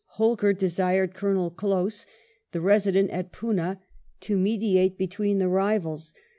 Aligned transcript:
Holkar 0.17 0.53
desired 0.57 1.13
Colonel 1.13 1.51
Close, 1.51 2.07
the 2.53 2.59
resident 2.59 3.11
at 3.11 3.31
Poona, 3.31 3.81
to 4.21 4.35
mediate 4.35 4.97
between 4.97 5.37
the 5.37 5.47
rivals. 5.47 6.15